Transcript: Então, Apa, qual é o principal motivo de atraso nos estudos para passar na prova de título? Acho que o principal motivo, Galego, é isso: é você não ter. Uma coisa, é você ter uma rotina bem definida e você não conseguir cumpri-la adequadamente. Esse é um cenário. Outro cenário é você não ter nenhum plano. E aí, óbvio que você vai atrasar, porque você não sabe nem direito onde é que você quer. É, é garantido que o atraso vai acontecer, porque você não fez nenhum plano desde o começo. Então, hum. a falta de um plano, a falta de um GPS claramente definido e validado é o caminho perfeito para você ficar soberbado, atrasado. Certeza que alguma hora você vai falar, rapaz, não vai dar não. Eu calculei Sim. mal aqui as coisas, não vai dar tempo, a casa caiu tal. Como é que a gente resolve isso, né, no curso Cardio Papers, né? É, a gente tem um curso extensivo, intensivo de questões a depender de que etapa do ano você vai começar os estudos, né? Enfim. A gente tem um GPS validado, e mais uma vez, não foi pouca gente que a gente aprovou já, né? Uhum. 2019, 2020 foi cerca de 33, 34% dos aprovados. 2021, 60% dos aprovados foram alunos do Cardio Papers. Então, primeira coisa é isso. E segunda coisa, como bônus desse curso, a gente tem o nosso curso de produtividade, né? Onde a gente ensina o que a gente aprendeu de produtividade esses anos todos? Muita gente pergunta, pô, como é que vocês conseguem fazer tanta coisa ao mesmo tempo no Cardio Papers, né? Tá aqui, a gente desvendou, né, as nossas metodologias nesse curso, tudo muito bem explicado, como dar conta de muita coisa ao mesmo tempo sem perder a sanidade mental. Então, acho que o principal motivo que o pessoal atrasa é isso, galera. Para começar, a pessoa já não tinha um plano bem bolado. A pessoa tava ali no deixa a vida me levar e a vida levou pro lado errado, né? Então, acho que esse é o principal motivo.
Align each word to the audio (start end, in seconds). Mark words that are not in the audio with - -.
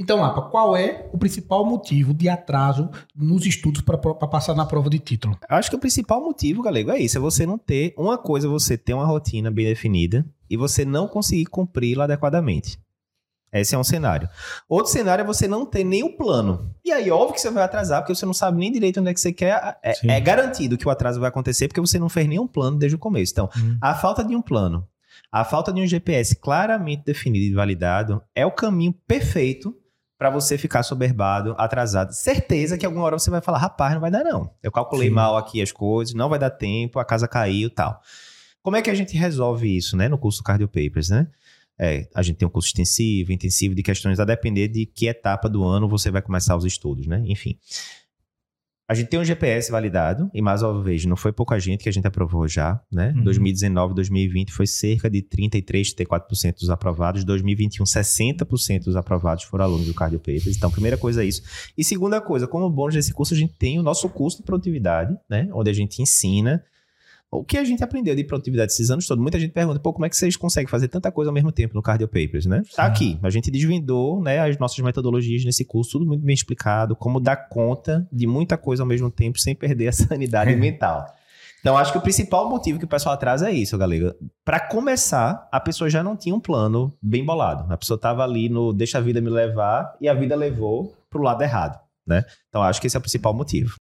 Então, 0.00 0.24
Apa, 0.24 0.40
qual 0.40 0.74
é 0.74 1.06
o 1.12 1.18
principal 1.18 1.62
motivo 1.62 2.14
de 2.14 2.26
atraso 2.26 2.88
nos 3.14 3.44
estudos 3.44 3.82
para 3.82 3.98
passar 3.98 4.54
na 4.54 4.64
prova 4.64 4.88
de 4.88 4.98
título? 4.98 5.36
Acho 5.46 5.68
que 5.68 5.76
o 5.76 5.78
principal 5.78 6.22
motivo, 6.22 6.62
Galego, 6.62 6.90
é 6.90 6.98
isso: 6.98 7.18
é 7.18 7.20
você 7.20 7.44
não 7.44 7.58
ter. 7.58 7.92
Uma 7.98 8.16
coisa, 8.16 8.46
é 8.46 8.50
você 8.50 8.78
ter 8.78 8.94
uma 8.94 9.04
rotina 9.04 9.50
bem 9.50 9.66
definida 9.66 10.24
e 10.48 10.56
você 10.56 10.86
não 10.86 11.06
conseguir 11.06 11.44
cumpri-la 11.44 12.04
adequadamente. 12.04 12.80
Esse 13.52 13.74
é 13.74 13.78
um 13.78 13.84
cenário. 13.84 14.26
Outro 14.66 14.90
cenário 14.90 15.22
é 15.22 15.26
você 15.26 15.46
não 15.46 15.66
ter 15.66 15.84
nenhum 15.84 16.16
plano. 16.16 16.74
E 16.82 16.90
aí, 16.90 17.10
óbvio 17.10 17.34
que 17.34 17.40
você 17.40 17.50
vai 17.50 17.64
atrasar, 17.64 18.00
porque 18.00 18.14
você 18.14 18.24
não 18.24 18.32
sabe 18.32 18.58
nem 18.58 18.72
direito 18.72 19.00
onde 19.00 19.10
é 19.10 19.14
que 19.14 19.20
você 19.20 19.34
quer. 19.34 19.78
É, 19.82 20.16
é 20.16 20.20
garantido 20.20 20.78
que 20.78 20.88
o 20.88 20.90
atraso 20.90 21.20
vai 21.20 21.28
acontecer, 21.28 21.68
porque 21.68 21.80
você 21.80 21.98
não 21.98 22.08
fez 22.08 22.26
nenhum 22.26 22.46
plano 22.46 22.78
desde 22.78 22.96
o 22.96 22.98
começo. 22.98 23.32
Então, 23.32 23.50
hum. 23.54 23.76
a 23.82 23.94
falta 23.94 24.24
de 24.24 24.34
um 24.34 24.40
plano, 24.40 24.88
a 25.30 25.44
falta 25.44 25.70
de 25.72 25.82
um 25.82 25.86
GPS 25.86 26.36
claramente 26.36 27.04
definido 27.04 27.44
e 27.44 27.52
validado 27.52 28.22
é 28.34 28.46
o 28.46 28.50
caminho 28.50 28.94
perfeito 29.06 29.76
para 30.20 30.28
você 30.28 30.58
ficar 30.58 30.82
soberbado, 30.82 31.54
atrasado. 31.56 32.12
Certeza 32.12 32.76
que 32.76 32.84
alguma 32.84 33.06
hora 33.06 33.18
você 33.18 33.30
vai 33.30 33.40
falar, 33.40 33.56
rapaz, 33.56 33.94
não 33.94 34.02
vai 34.02 34.10
dar 34.10 34.22
não. 34.22 34.50
Eu 34.62 34.70
calculei 34.70 35.08
Sim. 35.08 35.14
mal 35.14 35.34
aqui 35.34 35.62
as 35.62 35.72
coisas, 35.72 36.12
não 36.12 36.28
vai 36.28 36.38
dar 36.38 36.50
tempo, 36.50 36.98
a 36.98 37.04
casa 37.06 37.26
caiu 37.26 37.70
tal. 37.70 37.98
Como 38.62 38.76
é 38.76 38.82
que 38.82 38.90
a 38.90 38.94
gente 38.94 39.16
resolve 39.16 39.74
isso, 39.74 39.96
né, 39.96 40.10
no 40.10 40.18
curso 40.18 40.42
Cardio 40.42 40.68
Papers, 40.68 41.08
né? 41.08 41.26
É, 41.78 42.06
a 42.14 42.20
gente 42.20 42.36
tem 42.36 42.46
um 42.46 42.50
curso 42.50 42.68
extensivo, 42.68 43.32
intensivo 43.32 43.74
de 43.74 43.82
questões 43.82 44.20
a 44.20 44.26
depender 44.26 44.68
de 44.68 44.84
que 44.84 45.06
etapa 45.06 45.48
do 45.48 45.64
ano 45.64 45.88
você 45.88 46.10
vai 46.10 46.20
começar 46.20 46.54
os 46.54 46.66
estudos, 46.66 47.06
né? 47.06 47.22
Enfim. 47.24 47.58
A 48.90 48.94
gente 48.94 49.06
tem 49.06 49.20
um 49.20 49.24
GPS 49.24 49.70
validado, 49.70 50.28
e 50.34 50.42
mais 50.42 50.64
uma 50.64 50.82
vez, 50.82 51.04
não 51.04 51.14
foi 51.14 51.30
pouca 51.30 51.56
gente 51.60 51.84
que 51.84 51.88
a 51.88 51.92
gente 51.92 52.08
aprovou 52.08 52.48
já, 52.48 52.82
né? 52.90 53.12
Uhum. 53.16 53.22
2019, 53.22 53.94
2020 53.94 54.52
foi 54.52 54.66
cerca 54.66 55.08
de 55.08 55.22
33, 55.22 55.94
34% 55.94 56.54
dos 56.58 56.70
aprovados. 56.70 57.22
2021, 57.22 57.84
60% 57.84 58.82
dos 58.82 58.96
aprovados 58.96 59.44
foram 59.44 59.64
alunos 59.64 59.86
do 59.86 59.94
Cardio 59.94 60.18
Papers. 60.18 60.56
Então, 60.56 60.72
primeira 60.72 60.98
coisa 60.98 61.22
é 61.22 61.26
isso. 61.28 61.40
E 61.78 61.84
segunda 61.84 62.20
coisa, 62.20 62.48
como 62.48 62.68
bônus 62.68 62.96
desse 62.96 63.14
curso, 63.14 63.32
a 63.32 63.36
gente 63.36 63.54
tem 63.54 63.78
o 63.78 63.82
nosso 63.84 64.08
curso 64.08 64.38
de 64.38 64.42
produtividade, 64.42 65.16
né? 65.28 65.48
Onde 65.52 65.70
a 65.70 65.72
gente 65.72 66.02
ensina 66.02 66.60
o 67.32 67.44
que 67.44 67.56
a 67.56 67.64
gente 67.64 67.84
aprendeu 67.84 68.14
de 68.16 68.24
produtividade 68.24 68.72
esses 68.72 68.90
anos 68.90 69.06
todos? 69.06 69.22
Muita 69.22 69.38
gente 69.38 69.52
pergunta, 69.52 69.78
pô, 69.78 69.92
como 69.92 70.04
é 70.04 70.08
que 70.08 70.16
vocês 70.16 70.36
conseguem 70.36 70.68
fazer 70.68 70.88
tanta 70.88 71.12
coisa 71.12 71.30
ao 71.30 71.34
mesmo 71.34 71.52
tempo 71.52 71.74
no 71.74 71.82
Cardio 71.82 72.08
Papers, 72.08 72.44
né? 72.44 72.62
Tá 72.74 72.84
aqui, 72.84 73.18
a 73.22 73.30
gente 73.30 73.50
desvendou, 73.50 74.20
né, 74.20 74.40
as 74.40 74.58
nossas 74.58 74.78
metodologias 74.80 75.44
nesse 75.44 75.64
curso, 75.64 75.92
tudo 75.92 76.06
muito 76.06 76.24
bem 76.24 76.34
explicado, 76.34 76.96
como 76.96 77.20
dar 77.20 77.36
conta 77.48 78.06
de 78.12 78.26
muita 78.26 78.56
coisa 78.56 78.82
ao 78.82 78.86
mesmo 78.86 79.10
tempo 79.10 79.38
sem 79.38 79.54
perder 79.54 79.88
a 79.88 79.92
sanidade 79.92 80.56
mental. 80.56 81.06
Então, 81.60 81.76
acho 81.76 81.92
que 81.92 81.98
o 81.98 82.00
principal 82.00 82.48
motivo 82.48 82.78
que 82.78 82.86
o 82.86 82.88
pessoal 82.88 83.14
atrasa 83.14 83.50
é 83.50 83.52
isso, 83.52 83.76
galera. 83.76 84.16
Para 84.44 84.58
começar, 84.58 85.46
a 85.52 85.60
pessoa 85.60 85.90
já 85.90 86.02
não 86.02 86.16
tinha 86.16 86.34
um 86.34 86.40
plano 86.40 86.92
bem 87.02 87.24
bolado. 87.24 87.70
A 87.70 87.76
pessoa 87.76 88.00
tava 88.00 88.24
ali 88.24 88.48
no 88.48 88.72
deixa 88.72 88.96
a 88.96 89.00
vida 89.00 89.20
me 89.20 89.28
levar 89.28 89.94
e 90.00 90.08
a 90.08 90.14
vida 90.14 90.34
levou 90.34 90.96
pro 91.10 91.22
lado 91.22 91.42
errado, 91.42 91.78
né? 92.06 92.24
Então, 92.48 92.62
acho 92.62 92.80
que 92.80 92.86
esse 92.86 92.96
é 92.96 92.98
o 92.98 93.02
principal 93.02 93.34
motivo. 93.34 93.78